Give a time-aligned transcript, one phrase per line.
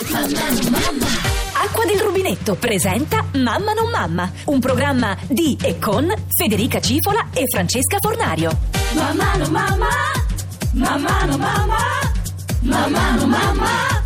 [0.00, 7.42] Acqua del rubinetto presenta Mamma non mamma, un programma di e con Federica Cifola e
[7.52, 8.56] Francesca Fornario.
[8.92, 9.88] Mamma no mamma,
[10.74, 11.78] mamma no mamma,
[12.60, 14.02] mamma no mamma.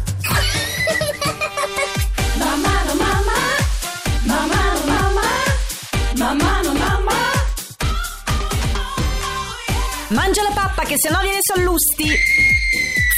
[2.39, 3.39] Mamma no mamma,
[4.23, 5.23] mamma no mamma,
[6.17, 7.13] mamma no mamma.
[10.09, 12.41] Mangia la pappa che sennò viene sallusti.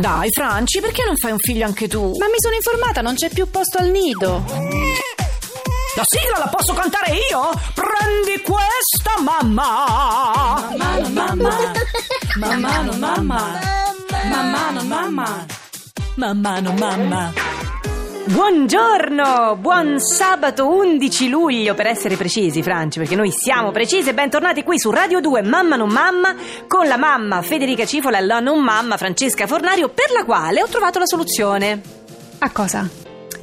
[0.00, 2.00] Dai, Franci, perché non fai un figlio anche tu?
[2.18, 4.42] Ma mi sono informata, non c'è più posto al nido.
[5.94, 7.50] La sigla la posso cantare io?
[7.74, 10.70] Prendi questa, mamma.
[10.74, 11.72] Mamma mamma,
[12.36, 15.46] mamma mamma, mamma mamma.
[16.14, 17.49] Mamma no mamma.
[18.26, 24.62] Buongiorno, buon sabato 11 luglio per essere precisi Franci perché noi siamo precisi e bentornati
[24.62, 26.34] qui su Radio 2 Mamma non mamma
[26.68, 30.66] con la mamma Federica Cifola e la non mamma Francesca Fornario per la quale ho
[30.68, 31.80] trovato la soluzione
[32.40, 32.86] A cosa?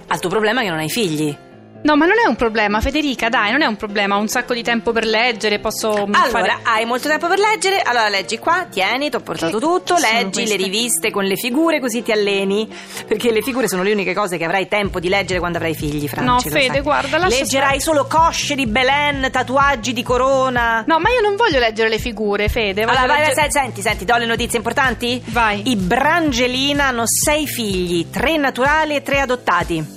[0.10, 1.36] al tuo problema che non hai figli.
[1.80, 4.18] No, ma non è un problema, Federica, dai, non è un problema.
[4.18, 6.58] Ho un sacco di tempo per leggere, posso Allora, fare.
[6.64, 10.46] hai molto tempo per leggere, allora leggi qua, tieni, ti ho portato Che- tutto, leggi
[10.46, 12.68] le riviste con le figure così ti alleni,
[13.08, 16.08] perché le figure sono le uniche cose che avrai tempo di leggere quando avrai figli,
[16.10, 16.26] Franci.
[16.30, 16.82] No, Fede, sai.
[16.82, 20.84] guarda, lascia Leggerai solo cosce di Belen, tatuaggi di corona.
[20.86, 22.82] No, ma io non voglio leggere le figure, Fede.
[22.82, 25.22] Allora, vai, vai, leggere- sai- senti, senti, do le notizie importanti?
[25.28, 25.62] Vai.
[25.70, 29.96] I Brangelina hanno sei figli, tre naturali e tre adottati.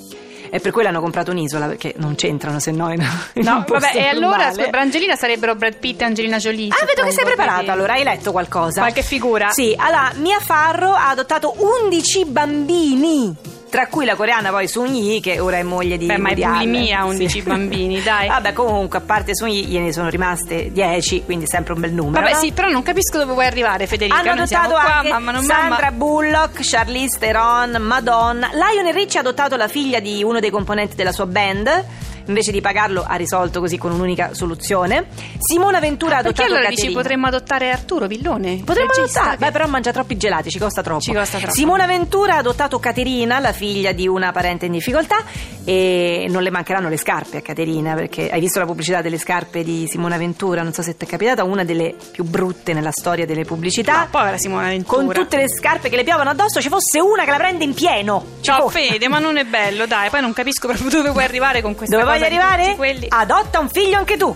[0.50, 3.00] E per quello hanno comprato un'isola, perché non c'entrano se no in,
[3.34, 6.68] in No, vabbè, e allora scusa, Brangelina sarebbero Brad Pitt e Angelina Jolie.
[6.70, 7.68] Ah, vedo che sei vedi?
[7.68, 8.80] allora, hai letto qualcosa?
[8.80, 9.50] Qualche figura?
[9.50, 13.36] Sì, allora, Mia Farro ha adottato 11 bambini.
[13.70, 16.34] Tra cui la coreana poi Sun Yi, che ora è moglie di Beh, ma è
[16.34, 18.26] bulimia, 11 bambini, dai.
[18.26, 22.20] Vabbè, comunque, a parte Sun Yi, gliene sono rimaste 10, quindi sempre un bel numero.
[22.20, 22.38] Vabbè, no?
[22.40, 24.18] sì, però non capisco dove vuoi arrivare, Federica.
[24.18, 25.90] Hanno adottato qua, anche mamma non Sandra mamma.
[25.92, 28.50] Bullock, Charlize Theron, Madonna.
[28.52, 31.84] Lionel Richie ha adottato la figlia di uno dei componenti della sua band.
[32.30, 35.06] Invece di pagarlo ha risolto così con un'unica soluzione.
[35.38, 37.00] Simona Ventura ha adottato allora dici Caterina.
[37.00, 38.62] potremmo adottare Arturo Villone?
[38.64, 41.00] Potremmo adottare, che- beh, però mangia troppi gelati, ci costa troppo.
[41.00, 41.52] Ci costa troppo.
[41.54, 45.16] Simona Ventura ha adottato Caterina, la figlia di una parente in difficoltà,
[45.64, 49.64] e non le mancheranno le scarpe a Caterina, perché hai visto la pubblicità delle scarpe
[49.64, 50.62] di Simona Ventura?
[50.62, 54.00] Non so se ti è capitata, una delle più brutte nella storia delle pubblicità.
[54.02, 55.02] No, povera Simona Ventura.
[55.04, 57.74] con tutte le scarpe che le piovono addosso, ci fosse una che la prende in
[57.74, 58.24] pieno.
[58.36, 58.88] Ci Ciao fosse.
[58.88, 61.96] Fede, ma non è bello, dai, poi non capisco proprio dove vuoi arrivare con questa
[61.96, 62.76] Dove cosa voglio arrivare?
[62.76, 63.06] quelli.
[63.08, 64.34] Adotta un figlio anche tu.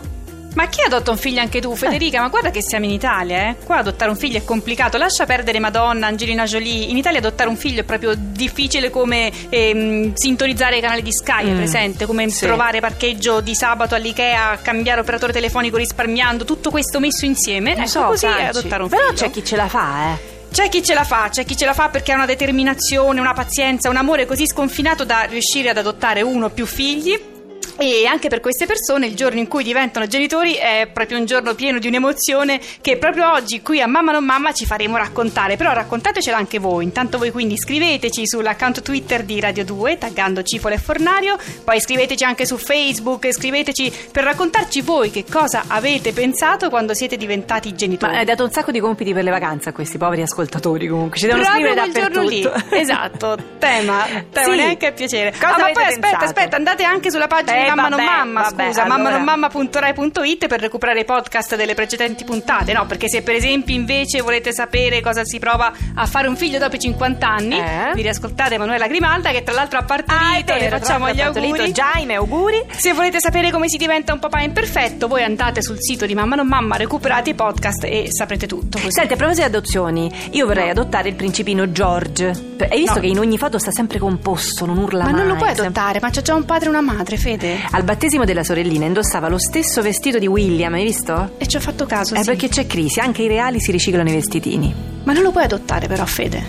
[0.55, 2.21] Ma chi adotta un figlio anche tu, Federica?
[2.21, 3.57] Ma guarda che siamo in Italia, eh?
[3.65, 4.97] Qua adottare un figlio è complicato.
[4.99, 6.85] Lascia perdere Madonna, Angelina Jolie.
[6.85, 11.51] In Italia adottare un figlio è proprio difficile come ehm, sintonizzare i canali di Sky,
[11.51, 12.07] Mm, presente?
[12.07, 12.47] Come sì.
[12.47, 17.75] trovare parcheggio di sabato all'Ikea, cambiare operatore telefonico risparmiando, tutto questo messo insieme.
[17.75, 19.15] Lo ecco, so, così è adottare un Però figlio.
[19.23, 20.33] c'è chi ce la fa, eh.
[20.53, 23.33] C'è chi ce la fa, c'è chi ce la fa perché ha una determinazione, una
[23.35, 27.33] pazienza, un amore così sconfinato da riuscire ad adottare uno o più figli.
[27.77, 31.55] E anche per queste persone il giorno in cui diventano genitori è proprio un giorno
[31.55, 35.57] pieno di un'emozione che proprio oggi qui a Mamma non Mamma ci faremo raccontare.
[35.57, 36.85] Però raccontatecela anche voi.
[36.85, 42.23] Intanto voi quindi scriveteci sull'account Twitter di Radio 2 taggando Cipola e Fornario, poi scriveteci
[42.25, 48.13] anche su Facebook, scriveteci per raccontarci voi che cosa avete pensato quando siete diventati genitori.
[48.13, 51.19] Ma hai dato un sacco di compiti per le vacanze a questi poveri ascoltatori comunque.
[51.19, 52.41] Ci devono Proprio scrivere quel giorno lì.
[52.43, 52.77] dappertutto.
[52.77, 54.57] Esatto, tema, tema Sì.
[54.57, 55.33] neanche a piacere.
[55.33, 56.25] Cosa Ah, ma poi aspetta, pensato?
[56.25, 58.99] aspetta, andate anche sulla pagina Eh, Mamma non vabbè, Mamma, vabbè, scusa, allora.
[58.99, 62.87] mammanonmamma.rai.it per recuperare i podcast delle precedenti puntate, no?
[62.87, 66.77] Perché se per esempio invece volete sapere cosa si prova a fare un figlio dopo
[66.77, 67.93] i 50 anni, Eh?
[67.95, 71.73] vi riascoltate Emanuela Grimalda che tra l'altro ha partorito, Ah, vero, facciamo gli auguri.
[71.73, 72.63] Jaime, auguri.
[72.77, 76.37] Se volete sapere come si diventa un papà imperfetto, voi andate sul sito di Mamma
[76.37, 78.79] non Mamma, recuperate i podcast e saprete tutto.
[78.79, 78.91] Così.
[78.93, 82.53] Senti, a proposito di adozioni, io vorrei adottare il principino George.
[82.59, 83.01] Hai visto No.
[83.01, 85.19] che in ogni foto sta sempre composto, non urla Ma mai.
[85.21, 87.54] non lo puoi sempre- adottare, ma c'è già un padre e una madre, Fede.
[87.71, 91.33] Al battesimo della sorellina indossava lo stesso vestito di William, hai visto?
[91.39, 92.25] E ci ho fatto caso, È sì.
[92.25, 94.75] perché c'è crisi, anche i reali si riciclano i vestitini.
[95.05, 96.43] Ma non lo puoi adottare però, Fede.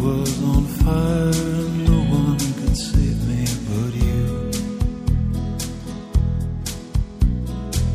[0.00, 0.28] World.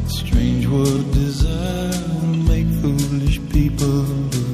[0.08, 1.92] Strange what desire
[2.22, 4.46] will make foolish people do.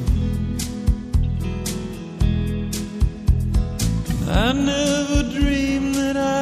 [4.28, 6.41] I never dreamed that I'd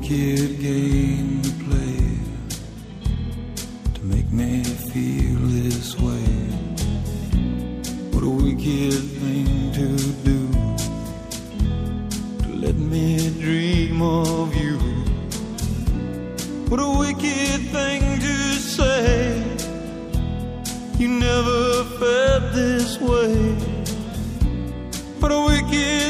[0.00, 2.18] wicked game to play
[3.94, 6.32] to make me feel this way.
[8.10, 9.88] What a wicked thing to
[10.24, 10.48] do
[12.44, 14.78] to let me dream of you.
[16.70, 19.42] What a wicked thing to say.
[20.98, 23.36] You never felt this way.
[25.20, 26.09] What a wicked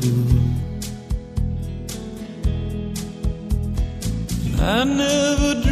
[0.00, 0.40] people do.
[4.60, 5.67] I never dreamed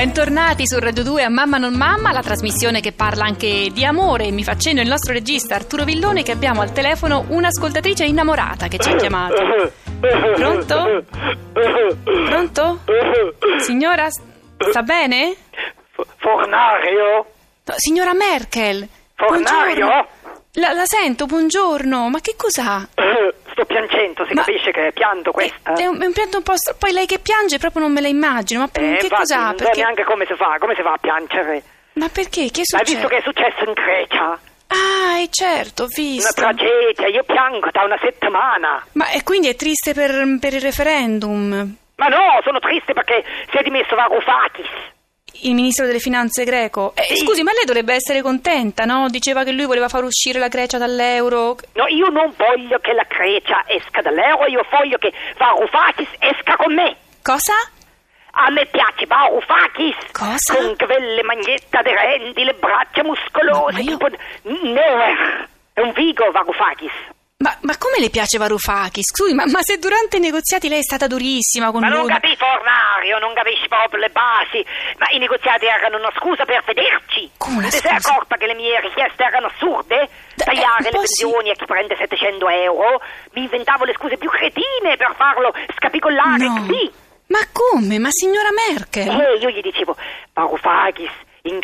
[0.00, 4.30] Bentornati su Radio 2 a Mamma non Mamma, la trasmissione che parla anche di amore.
[4.30, 8.78] Mi fa cenno il nostro regista Arturo Villone che abbiamo al telefono un'ascoltatrice innamorata che
[8.78, 9.34] ci ha chiamato.
[10.34, 11.04] Pronto?
[12.02, 12.80] Pronto?
[13.58, 15.36] Signora, sta bene?
[16.16, 17.26] Fornario?
[17.64, 18.88] No, signora Merkel.
[19.26, 19.86] Fornario?
[19.86, 20.08] Buongiorno.
[20.54, 22.08] La, la sento, buongiorno.
[22.08, 22.86] Ma che cos'ha?
[23.52, 25.74] Sto piangendo, si Ma- capisce che pianto questa?
[25.74, 26.56] È un, è un pianto un po'.
[26.56, 28.60] str- Poi lei che piange proprio non me la immagino.
[28.60, 29.36] Ma Eh, che infatti, cos'ha?
[29.44, 29.80] Non so Perché...
[29.80, 31.62] neanche come si fa, come si fa a piangere.
[31.94, 32.50] Ma perché?
[32.50, 32.92] Che è Hai successo?
[32.94, 34.38] visto che è successo in Grecia?
[34.68, 36.32] Ah, è certo, ho Una visto.
[36.32, 38.84] tragedia, io piango da una settimana.
[38.92, 41.74] Ma e quindi è triste per, per il referendum?
[41.96, 44.66] Ma no, sono triste perché si è dimesso Varoufakis.
[45.42, 46.92] Il ministro delle finanze greco?
[46.94, 47.24] Eh, Sì.
[47.24, 49.08] Scusi, ma lei dovrebbe essere contenta, no?
[49.08, 51.56] Diceva che lui voleva far uscire la Grecia dall'euro.
[51.74, 56.74] No, io non voglio che la Grecia esca dall'euro, io voglio che Varoufakis esca con
[56.74, 56.96] me.
[57.22, 57.54] Cosa?
[58.32, 59.96] A me piace Varoufakis.
[60.12, 60.54] Cosa?
[60.56, 64.08] Con quelle magliette aderenti, le braccia muscolose, Ma- io- tipo
[64.42, 65.48] Neuer.
[65.72, 66.92] È un figo Varoufakis.
[67.40, 69.16] Ma, ma come le piace Varoufakis?
[69.16, 72.04] Scusi, ma, ma se durante i negoziati lei è stata durissima con Ma lui...
[72.04, 74.60] non capisci, Fornario, non capisci proprio le basi.
[74.98, 77.30] Ma i negoziati erano una scusa per vederci.
[77.38, 80.08] Come una Ti sei accorta che le mie richieste erano assurde?
[80.36, 81.24] Tagliare eh, le po' sì.
[81.24, 83.00] pensioni a chi prende 700 euro?
[83.32, 86.60] Mi inventavo le scuse più cretine per farlo scapicollare No.
[86.60, 86.92] così.
[87.32, 87.98] Ma come?
[87.98, 89.08] Ma signora Merkel?
[89.08, 89.96] E io gli dicevo,
[90.34, 91.08] Varoufakis,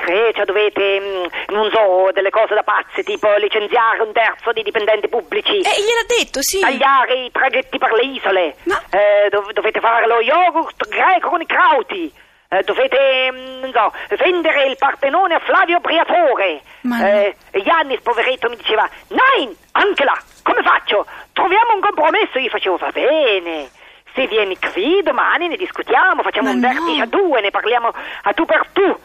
[0.07, 5.09] Grecia dovete, mm, non so, delle cose da pazze, tipo licenziare un terzo dei dipendenti
[5.09, 5.57] pubblici.
[5.59, 6.61] Eh, gliel'ha detto, sì.
[6.61, 8.55] Tagliare i traghetti per le isole.
[8.65, 12.13] Ma- Eh, dov- dovete fare lo yogurt greco con i crauti.
[12.49, 16.61] Eh, dovete, mm, non so, vendere il Partenone a Flavio Briatore.
[16.83, 17.07] Ma no.
[17.09, 21.05] Eh, Giannis, poveretto, mi diceva, Nein, anche là, come faccio?
[21.33, 22.39] Troviamo un compromesso.
[22.39, 23.69] Io facevo, va bene.
[24.15, 26.69] Sì, vieni qui domani, ne discutiamo, facciamo Ma un no.
[26.69, 28.97] vertice a due, ne parliamo a tu per tu.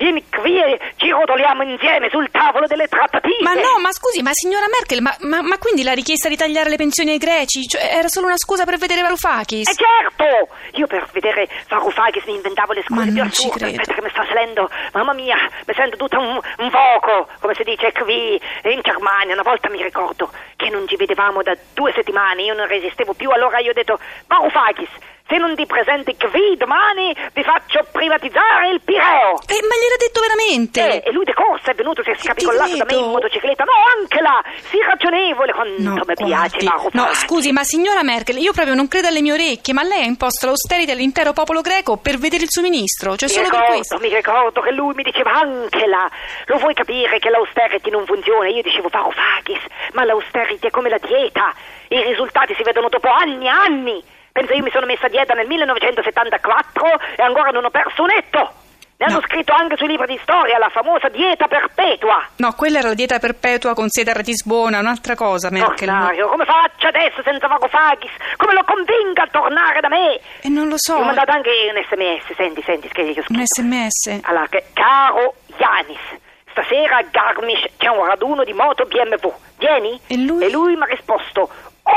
[0.00, 3.42] Vieni qui e ci rotoliamo insieme sul tavolo delle trattative.
[3.42, 6.70] Ma no, ma scusi, ma signora Merkel, ma, ma- ma quindi la richiesta di tagliare
[6.70, 9.68] le pensioni ai greci cioè, era solo una scusa per vedere Varoufakis?
[9.68, 10.54] Eh certo!
[10.78, 13.66] Io per vedere Varoufakis mi inventavo le scuse Ma più assurde.
[13.66, 14.70] Aspetta che mi sta salendo.
[14.94, 18.40] Mamma mia, mi sento tutta un, un voco, come si dice qui
[18.72, 19.34] in Germania.
[19.34, 23.28] Una volta mi ricordo che non ci vedevamo da due settimane, io non resistevo più,
[23.28, 24.88] allora io ho detto Varoufakis,
[25.30, 29.38] se non ti presenti qui domani vi faccio privatizzare il Pireo.
[29.46, 31.02] Eh, ma gliel'ha detto veramente?
[31.02, 33.62] Eh, e lui de corsa è venuto, si è scapicollato da me in motocicletta.
[33.64, 36.58] No, anche là, sii ragionevole quanto mi guardi.
[36.66, 36.88] piace.
[36.92, 40.06] No, scusi, ma signora Merkel, io proprio non credo alle mie orecchie, ma lei ha
[40.06, 43.76] imposto l'austerity all'intero popolo greco per vedere il suo ministro, cioè Mi solo per ricordo,
[43.78, 43.98] questo.
[43.98, 46.10] mi ricordo che lui mi diceva anche là,
[46.46, 48.48] lo vuoi capire che l'austerity non funziona?
[48.48, 49.60] Io dicevo Varoufakis,
[49.92, 51.54] ma l'austerity è come la dieta,
[51.88, 54.02] i risultati si vedono dopo anni e anni.
[54.32, 58.10] Pensa, io mi sono messa a dieta nel 1974 e ancora non ho perso un
[58.10, 58.52] etto.
[59.00, 59.26] Ne hanno No.
[59.26, 62.22] scritto anche sui libri di storia, la famosa dieta perpetua.
[62.36, 65.88] No, quella era la dieta perpetua con sede a Ratisbona, un'altra cosa, Merkel.
[65.88, 65.94] no.
[66.00, 68.10] Mario, come faccio adesso senza Varoufakis?
[68.36, 70.20] Come lo convinca a tornare da me?
[70.42, 73.22] E non lo so, Mi ha mandato anche un sms, senti, senti, che ho un
[73.22, 73.44] scritto.
[73.44, 74.20] sms.
[74.24, 76.20] Allora, che- caro Yanis,
[76.50, 79.32] stasera a Garmisch c'è un raduno di moto BMW.
[79.56, 79.98] Vieni?
[80.08, 80.76] E lui?
[80.76, 81.48] mi ha risposto,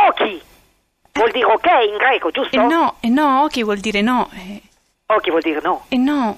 [0.08, 0.42] Oki.
[1.14, 2.56] Vuol dire ok in greco, giusto?
[2.56, 4.30] E no, e no, che vuol dire no?
[4.34, 4.62] E,
[5.06, 5.86] Oki vuol dire no.
[5.90, 6.38] e no.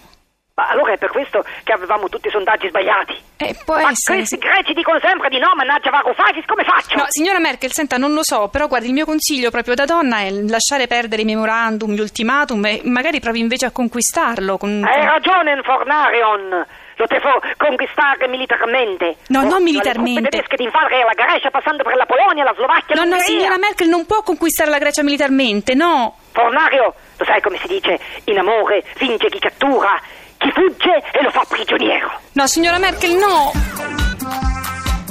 [0.55, 3.13] Ma allora è per questo che avevamo tutti i sondaggi sbagliati.
[3.37, 4.19] Eh, può Ma essere.
[4.19, 6.95] questi greci dicono sempre di no, mannaggia Varoufakis, come faccio?
[6.95, 10.19] No, signora Merkel, senta, non lo so, però guardi, il mio consiglio proprio da donna
[10.19, 14.81] è lasciare perdere i memorandum, gli ultimatum e magari provi invece a conquistarlo con...
[14.85, 16.65] Hai ragione, Fornarion.
[17.05, 19.17] Lo devo conquistare militarmente.
[19.27, 20.21] No, non militarmente.
[20.21, 23.25] truppe tedesche di invadere la Grecia passando per la Polonia, la Slovacchia, No, no, l'Ungheria.
[23.37, 26.15] signora Merkel non può conquistare la Grecia militarmente, no.
[26.31, 27.99] Fornario, lo sai come si dice?
[28.25, 30.01] In amore vince chi cattura,
[30.37, 32.09] chi fugge e lo fa prigioniero.
[32.33, 33.51] No, signora Merkel, no.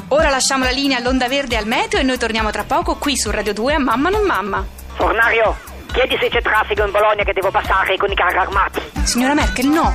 [0.09, 3.17] Ora lasciamo la linea all'onda verde e al meteo e noi torniamo tra poco qui
[3.17, 4.65] su Radio 2 a Mamma non Mamma.
[4.97, 5.57] Fornario,
[5.93, 8.81] chiedi se c'è traffico in Bologna che devo passare con i carri armati.
[9.05, 9.93] Signora Merkel, no.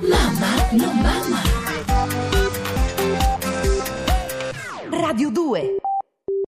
[0.00, 1.40] Mamma, non mamma.
[4.90, 5.76] Radio 2